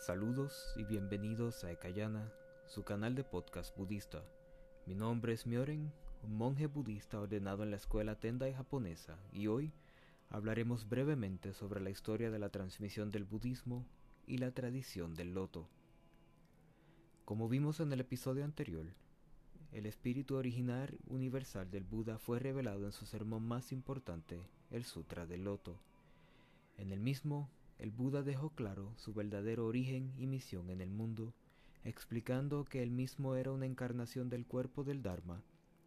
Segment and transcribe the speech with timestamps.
[0.00, 2.32] Saludos y bienvenidos a Ekayana,
[2.64, 4.24] su canal de podcast budista.
[4.86, 5.92] Mi nombre es Myoren,
[6.22, 9.74] un monje budista ordenado en la escuela Tendai japonesa, y hoy
[10.30, 13.84] hablaremos brevemente sobre la historia de la transmisión del budismo
[14.26, 15.68] y la tradición del loto.
[17.26, 18.86] Como vimos en el episodio anterior,
[19.70, 24.40] el espíritu original universal del Buda fue revelado en su sermón más importante,
[24.70, 25.78] el Sutra del Loto.
[26.78, 31.32] En el mismo, el Buda dejó claro su verdadero origen y misión en el mundo,
[31.82, 35.42] explicando que él mismo era una encarnación del cuerpo del Dharma,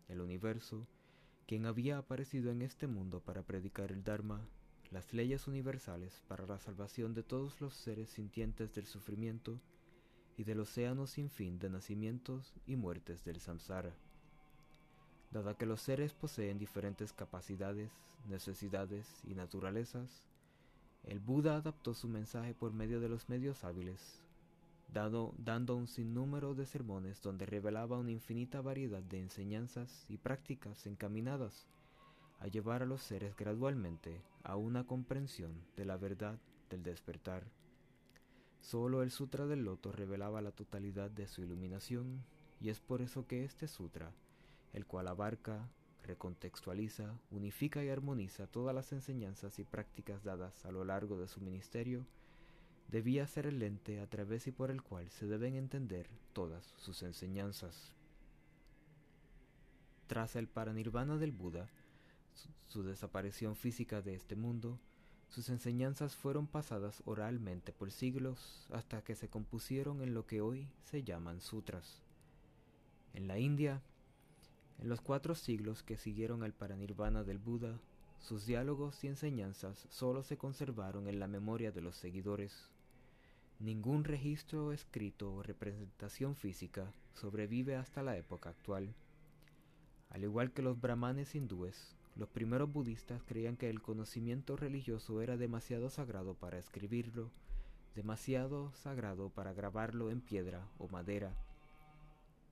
[0.08, 0.88] el universo,
[1.46, 4.42] quien había aparecido en este mundo para predicar el Dharma,
[4.90, 9.60] las leyes universales para la salvación de todos los seres sintientes del sufrimiento
[10.36, 13.94] y del océano sin fin de nacimientos y muertes del samsara.
[15.30, 17.92] Dada que los seres poseen diferentes capacidades,
[18.28, 20.24] necesidades y naturalezas,
[21.04, 24.22] el Buda adaptó su mensaje por medio de los medios hábiles,
[24.94, 30.86] dando, dando un sinnúmero de sermones donde revelaba una infinita variedad de enseñanzas y prácticas
[30.86, 31.68] encaminadas
[32.40, 36.38] a llevar a los seres gradualmente a una comprensión de la verdad
[36.70, 37.44] del despertar.
[38.62, 42.24] Solo el Sutra del Loto revelaba la totalidad de su iluminación,
[42.62, 44.12] y es por eso que este sutra,
[44.72, 45.68] el cual abarca
[46.04, 51.42] recontextualiza, unifica y armoniza todas las enseñanzas y prácticas dadas a lo largo de su
[51.42, 52.06] ministerio,
[52.90, 57.02] debía ser el lente a través y por el cual se deben entender todas sus
[57.04, 57.92] enseñanzas.
[60.08, 61.70] Tras el paranirvana del Buda,
[62.36, 64.80] su, su, desaparición física de este mundo,
[65.30, 70.68] sus enseñanzas fueron pasadas oralmente por siglos hasta que se compusieron en lo que hoy
[70.84, 72.04] se llaman sutras.
[73.14, 73.82] En la India,
[74.80, 77.80] en los cuatro siglos que siguieron al paranirvana del Buda,
[78.20, 82.70] sus diálogos y enseñanzas solo se conservaron en la memoria de los seguidores.
[83.60, 88.94] Ningún registro escrito o representación física sobrevive hasta la época actual.
[90.10, 95.36] Al igual que los brahmanes hindúes, los primeros budistas creían que el conocimiento religioso era
[95.36, 97.32] demasiado sagrado para escribirlo,
[97.96, 101.34] demasiado sagrado para grabarlo en piedra o madera.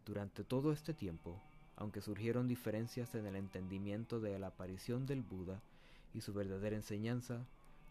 [0.06, 1.40] Durante todo este tiempo,
[1.82, 5.64] aunque surgieron diferencias en el entendimiento de la aparición del Buda
[6.14, 7.44] y su verdadera enseñanza,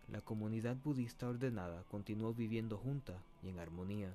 [0.07, 4.15] la comunidad budista ordenada continuó viviendo junta y en armonía.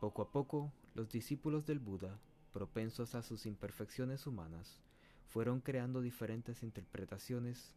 [0.00, 2.18] Poco a poco, los discípulos del Buda,
[2.52, 4.82] propensos a sus imperfecciones humanas,
[5.28, 7.72] fueron creando diferentes interpretaciones,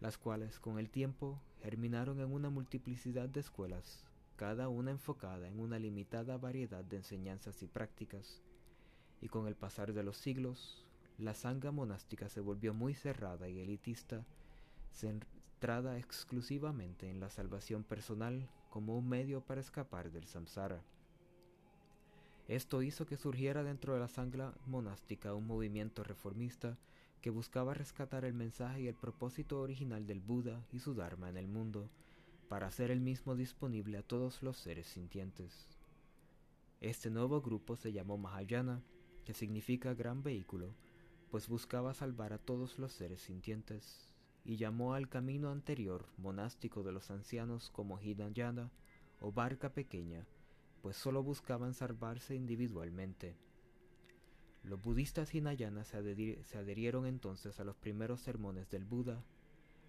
[0.00, 4.04] las cuales con el tiempo germinaron en una multiplicidad de escuelas,
[4.36, 8.40] cada una enfocada en una limitada variedad de enseñanzas y prácticas,
[9.24, 10.84] y con el pasar de los siglos,
[11.16, 14.22] la sanga monástica se volvió muy cerrada y elitista,
[14.92, 20.82] centrada exclusivamente en la salvación personal como un medio para escapar del samsara.
[22.48, 26.76] Esto hizo que surgiera dentro de la sangha monástica un movimiento reformista
[27.22, 31.38] que buscaba rescatar el mensaje y el propósito original del Buda y su Dharma en
[31.38, 31.88] el mundo,
[32.50, 35.66] para hacer el mismo disponible a todos los seres sintientes.
[36.82, 38.82] Este nuevo grupo se llamó Mahayana,
[39.24, 40.74] que significa gran vehículo,
[41.30, 44.08] pues buscaba salvar a todos los seres sintientes,
[44.44, 48.70] y llamó al camino anterior monástico de los ancianos como Hinayana
[49.20, 50.26] o barca pequeña,
[50.82, 53.36] pues solo buscaban salvarse individualmente.
[54.62, 59.24] Los budistas hinayanas se, se, adherieron entonces a los primeros sermones del Buda,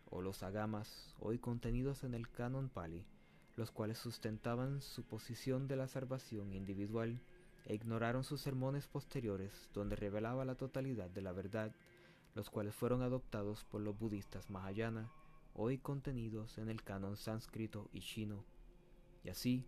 [0.09, 3.05] o los agamas, hoy contenidos en el canon Pali,
[3.57, 7.19] los cuales sustentaban su posición de la salvación individual
[7.65, 11.71] e ignoraron sus sermones posteriores donde revelaba la totalidad de la verdad,
[12.35, 15.11] los cuales fueron adoptados por los budistas Mahayana,
[15.53, 18.43] hoy contenidos en el canon sánscrito y chino.
[19.23, 19.65] Y así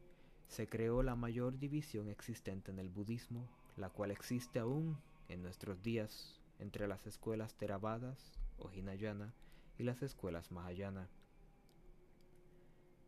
[0.48, 4.98] se creó la mayor división existente en el budismo, la cual existe aún
[5.30, 9.34] en nuestros días entre las escuelas Theravadas o Hinayana
[9.78, 11.10] y las escuelas Mahayana.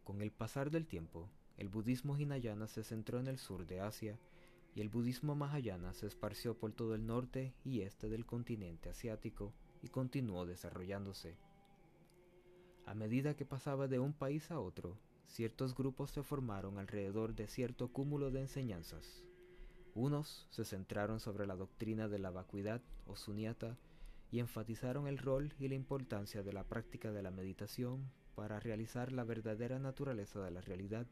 [0.04, 4.18] Con el pasar del tiempo, el budismo Hinayana se centró en el sur de Asia
[4.82, 9.90] el budismo Mahayana se esparció por todo el norte y este del continente asiático y
[9.90, 11.38] continuó desarrollándose.
[12.86, 14.98] A medida que pasaba de un país a otro,
[15.28, 19.24] ciertos grupos se formaron alrededor de cierto cúmulo de enseñanzas.
[19.96, 23.78] Unos se centraron sobre la doctrina de la vacuidad o sunyata
[24.32, 29.12] y enfatizaron el rol y la importancia de la práctica de la meditación para realizar
[29.12, 31.08] la verdadera naturaleza de la realidad,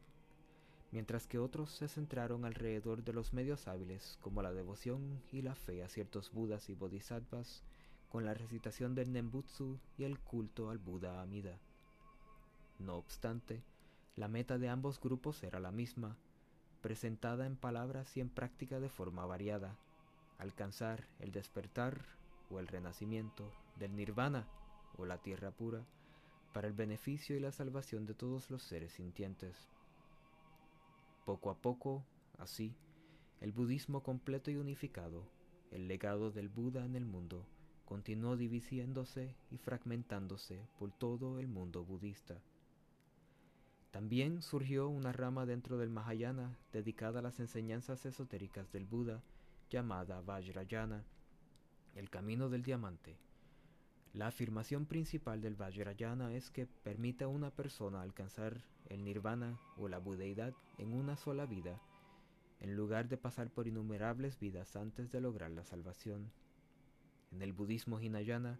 [0.90, 5.54] mientras que otros se centraron alrededor de los medios hábiles como la devoción y la
[5.54, 7.62] fe a ciertos budas y bodhisattvas
[8.08, 11.58] con la recitación del Nembutsu y el culto al Buda Amida.
[12.78, 13.62] No obstante,
[14.16, 16.16] La meta de ambos grupos era la misma,
[16.80, 19.76] presentada en palabras y en práctica de forma variada,
[20.38, 22.00] alcanzar el despertar
[22.50, 24.48] o el renacimiento del nirvana
[24.96, 25.84] o la tierra pura
[26.52, 29.68] para el beneficio y la salvación de todos los seres sintientes.
[31.28, 32.06] Poco a poco,
[32.38, 32.74] así,
[33.42, 35.28] el budismo completo y unificado,
[35.70, 37.44] el legado del Buda en el mundo,
[37.84, 42.40] continuó divisiéndose y fragmentándose por todo el mundo budista.
[43.90, 49.22] También surgió una rama dentro del Mahayana dedicada a las enseñanzas esotéricas del Buda
[49.68, 51.04] llamada Vajrayana,
[51.94, 53.18] el camino del diamante.
[54.14, 59.88] La afirmación principal del Vajrayana es que permite a una persona alcanzar el nirvana o
[59.88, 61.78] la budeidad en una sola vida,
[62.60, 66.32] en lugar de pasar por innumerables vidas antes de lograr la salvación.
[67.32, 68.58] En el budismo hinayana,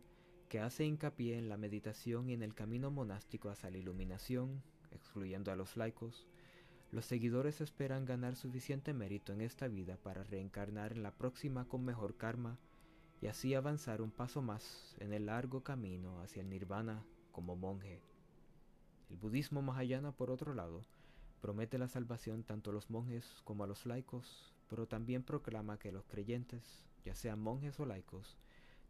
[0.50, 4.62] que hace hincapié en la meditación y en el camino monástico hacia la iluminación,
[4.92, 6.26] excluyendo a los laicos,
[6.90, 11.84] los seguidores esperan ganar suficiente mérito en esta vida para reencarnar en la próxima con
[11.84, 12.58] mejor karma
[13.20, 18.00] y así avanzar un paso más en el largo camino hacia el nirvana como monje.
[19.10, 20.82] El budismo mahayana, por otro lado,
[21.40, 25.92] promete la salvación tanto a los monjes como a los laicos, pero también proclama que
[25.92, 26.62] los creyentes,
[27.04, 28.36] ya sean monjes o laicos,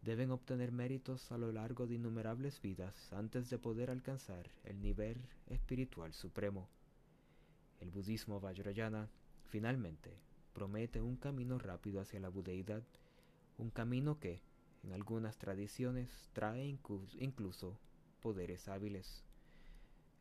[0.03, 5.17] deben obtener méritos a lo largo de innumerables vidas antes de poder alcanzar el nivel
[5.47, 6.69] espiritual supremo.
[7.81, 9.09] El budismo Vajrayana,
[9.45, 10.11] finalmente,
[10.53, 12.83] promete un camino rápido hacia la budeidad,
[13.59, 14.41] un camino que,
[14.85, 16.79] en algunas tradiciones, trae
[17.19, 17.79] incluso
[18.23, 19.25] poderes hábiles.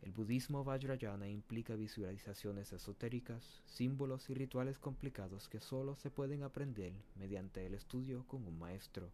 [0.02, 6.94] El budismo Vajrayana implica visualizaciones esotéricas, símbolos y rituales complicados que solo se pueden aprender
[7.16, 9.10] mediante el estudio con un maestro.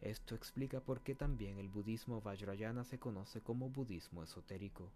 [0.00, 4.90] Esto explica por qué también el budismo Vajrayana se conoce como budismo esotérico.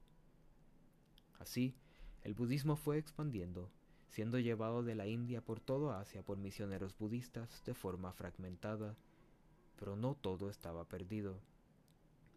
[1.39, 1.75] Así,
[2.23, 3.71] el budismo fue expandiendo,
[4.09, 8.97] siendo llevado de la India por todo Asia por misioneros budistas de forma fragmentada,
[9.79, 11.39] pero no todo estaba perdido.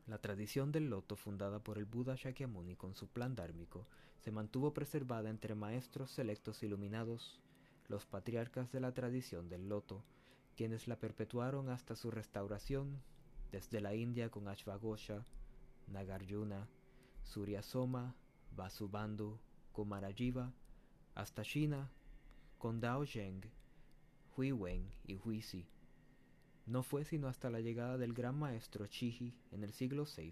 [0.08, 3.88] La tradición del loto fundada por el Buda Shakyamuni con su plan dármico
[4.20, 7.40] se mantuvo preservada entre maestros selectos iluminados,
[7.88, 10.04] los patriarcas de la tradición del loto,
[10.56, 13.02] quienes la perpetuaron hasta su restauración
[13.52, 15.26] desde la India con Ashvagosha,
[15.88, 16.68] Nagarjuna,
[17.24, 18.16] Suryasoma,
[18.56, 19.40] Vasubandhu,
[19.72, 20.52] Kumarajiva,
[21.16, 21.90] hasta China
[22.58, 23.42] con Dao Zheng,
[24.36, 25.68] Hui Wen y Hui Si.
[26.66, 30.31] No fue sino hasta la llegada del gran maestro Chihi en el siglo VI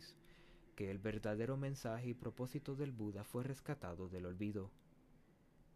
[0.79, 4.71] que el verdadero mensaje y propósito del Buda fue rescatado del olvido.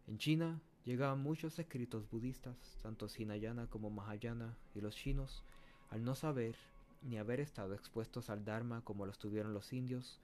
[0.07, 5.43] En China llegaban muchos escritos budistas, tanto Hinayana como Mahayana, y los chinos,
[5.89, 6.55] al no saber
[7.01, 10.21] ni haber estado expuestos al Dharma como lo estuvieron los indios,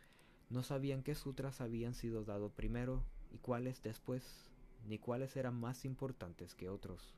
[0.49, 4.48] no sabían qué sutras habían sido dados primero y cuáles después,
[4.85, 7.15] ni cuáles eran más importantes que otros.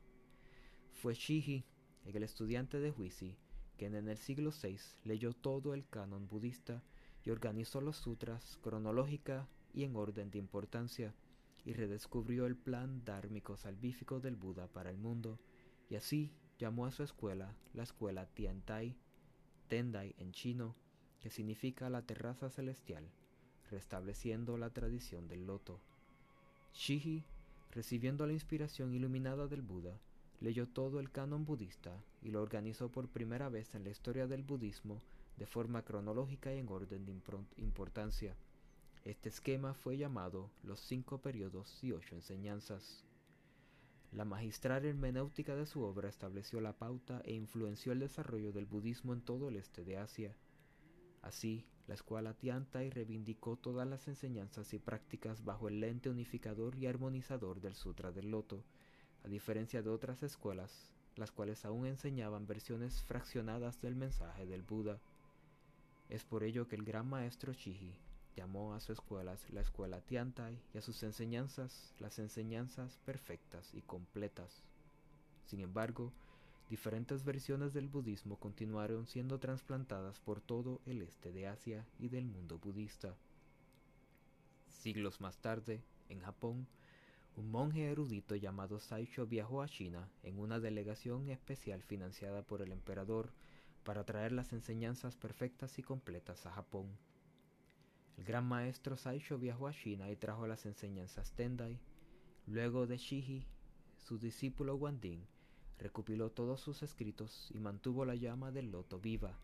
[0.92, 1.64] Fue Shihi,
[2.04, 3.36] el estudiante de Huisi,
[3.76, 6.82] quien en el siglo VI leyó todo el canon budista
[7.24, 11.14] y organizó los sutras cronológica y en orden de importancia,
[11.64, 15.38] y redescubrió el plan dármico salvífico del Buda para el mundo,
[15.88, 18.96] y así llamó a su escuela la escuela Tiantai,
[19.68, 20.74] Tendai en chino,
[21.20, 23.08] que significa la terraza celestial,
[23.70, 25.80] restableciendo la tradición del loto.
[26.74, 27.24] Shihi,
[27.72, 29.98] recibiendo la inspiración iluminada del Buda,
[30.40, 34.42] leyó todo el canon budista y lo organizó por primera vez en la historia del
[34.42, 35.02] budismo
[35.36, 37.12] de forma cronológica y en orden de
[37.56, 38.36] importancia.
[39.04, 43.04] Este esquema fue llamado los cinco periodos y ocho enseñanzas.
[44.12, 49.14] La magistral hermenéutica de su obra estableció la pauta e influenció el desarrollo del budismo
[49.14, 50.36] en todo el este de Asia.
[51.22, 56.86] Así, la escuela Tiantai reivindicó todas las enseñanzas y prácticas bajo el lente unificador y
[56.86, 58.62] armonizador del Sutra del Loto,
[59.24, 64.98] a diferencia de otras escuelas, las cuales aún enseñaban versiones fraccionadas del mensaje del Buda.
[66.08, 67.94] Es por ello que el gran maestro Chihi
[68.36, 73.82] llamó a su escuela la escuela Tiantai y a sus enseñanzas las enseñanzas perfectas y
[73.82, 74.62] completas.
[75.46, 76.12] Sin embargo,
[76.68, 82.24] diferentes versiones del budismo continuaron siendo trasplantadas por todo el este de Asia y del
[82.24, 83.14] mundo budista.
[84.68, 86.66] Siglos más tarde, en Japón,
[87.36, 92.72] un monje erudito llamado Saisho viajó a China en una delegación especial financiada por el
[92.72, 93.30] emperador
[93.84, 96.86] para traer las enseñanzas perfectas y completas a Japón.
[98.18, 101.78] El gran maestro Saisho viajó a China y trajo las enseñanzas Tendai.
[102.46, 103.46] Luego de Shihi,
[103.96, 105.24] su discípulo Wanding
[105.82, 109.36] recopiló todos sus escritos y mantuvo la llama del loto viva.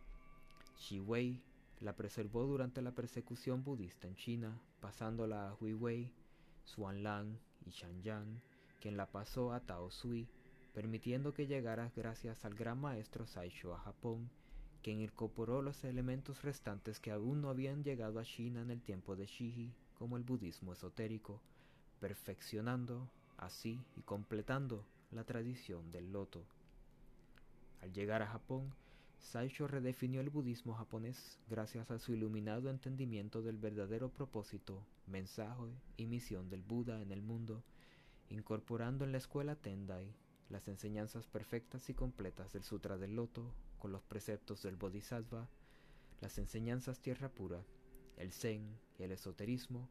[0.79, 1.43] Shi Wei
[1.81, 6.13] la preservó durante la persecución budista en China, pasándola a Huiwei,
[6.65, 8.41] Xuanlang y Shanyang,
[8.81, 10.29] quien la pasó a Tao Sui,
[10.75, 14.31] permitiendo que llegara gracias al gran maestro Saisho a Japón,
[14.83, 19.17] quien incorporó los elementos restantes que aún no habían llegado a China en el tiempo
[19.17, 21.41] de Shiji, como el budismo esotérico,
[22.01, 26.45] perfeccionando así y completando la tradición del loto.
[27.81, 28.75] Al llegar a Japón,
[29.19, 36.07] Saisho redefinió el budismo japonés gracias a su iluminado entendimiento del verdadero propósito, mensaje y
[36.07, 37.63] misión del Buda en el mundo,
[38.31, 40.15] incorporando en la escuela Tendai
[40.51, 45.49] las enseñanzas perfectas y completas del Sutra del Loto con los preceptos del Bodhisattva,
[46.21, 47.63] las enseñanzas tierra pura,
[48.17, 49.89] el Zen y el esoterismo,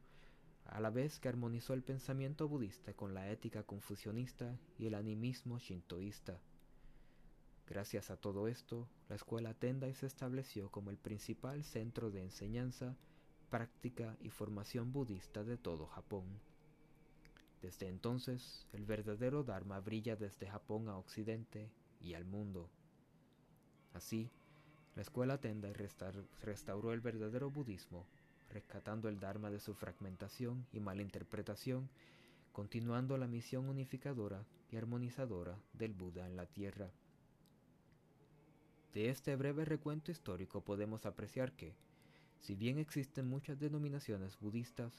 [0.67, 5.59] a la vez que armonizó el pensamiento budista con la ética confucionista y el animismo
[5.59, 6.39] shintoísta.
[7.67, 12.95] Gracias a todo esto, la escuela Tendai se estableció como el principal centro de enseñanza,
[13.49, 16.25] práctica y formación budista de todo Japón.
[17.61, 21.69] Desde entonces, el verdadero Dharma brilla desde Japón a Occidente
[21.99, 22.69] y al mundo.
[23.93, 24.29] Así,
[24.95, 25.73] la escuela Tendai
[26.41, 28.05] restauró el verdadero budismo,
[28.51, 31.89] rescatando el Dharma de su fragmentación y malinterpretación,
[32.53, 36.89] continuando la misión unificadora y armonizadora del Buda en la tierra.
[38.93, 41.73] De este breve recuento histórico podemos apreciar que,
[42.41, 44.91] si bien existen muchas denominaciones budistas,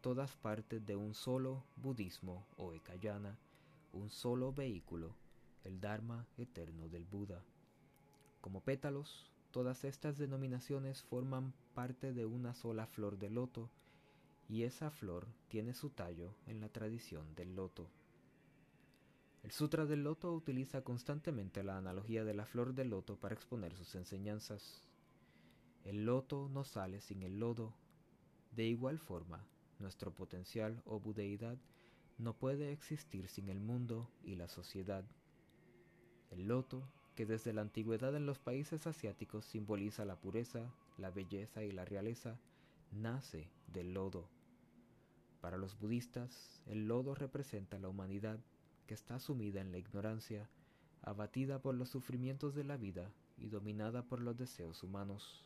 [0.00, 3.38] todas partes de un solo budismo o ekayana,
[3.92, 5.14] un solo vehículo,
[5.64, 7.42] el Dharma eterno del Buda.
[8.40, 13.70] Como pétalos, todas estas denominaciones forman parte de una sola flor de loto,
[14.48, 17.90] y esa flor tiene su tallo en la tradición del loto.
[19.42, 23.74] El Sutra del Loto utiliza constantemente la analogía de la flor del loto para exponer
[23.74, 24.82] sus enseñanzas.
[25.84, 27.72] El loto no sale sin el lodo.
[28.50, 29.46] De igual forma,
[29.78, 31.56] nuestro potencial o budeidad
[32.18, 35.04] no puede existir sin el mundo y la sociedad.
[36.30, 36.82] El loto,
[37.18, 41.84] que desde la antigüedad en los países asiáticos simboliza la pureza, la belleza y la
[41.84, 42.38] realeza,
[42.92, 44.28] nace del lodo.
[45.40, 48.38] Para los budistas, el lodo representa la humanidad
[48.86, 50.48] que está sumida en la ignorancia,
[51.02, 55.44] abatida por los sufrimientos de la vida y dominada por los deseos humanos.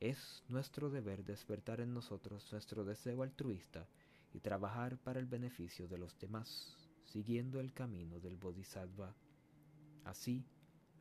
[0.00, 3.86] Es nuestro deber despertar en nosotros nuestro deseo altruista
[4.32, 9.14] y trabajar para el beneficio de los demás, siguiendo el camino del Bodhisattva.
[10.04, 10.46] Así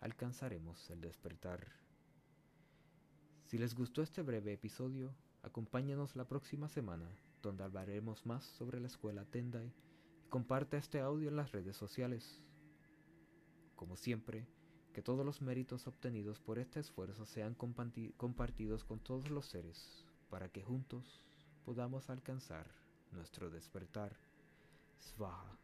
[0.02, 1.66] alcanzaremos el despertar.
[3.46, 7.08] Si les gustó este breve episodio, acompáñenos la próxima semana,
[7.42, 9.72] donde hablaremos más sobre la escuela Tendai
[10.26, 12.42] y comparte este audio en las redes sociales.
[13.76, 14.48] Como siempre,
[14.94, 20.50] que todos los méritos obtenidos por este esfuerzo sean compartidos con todos los seres, para
[20.50, 21.24] que juntos
[21.64, 22.68] podamos alcanzar
[23.12, 24.16] nuestro despertar.
[24.98, 25.61] Svaha.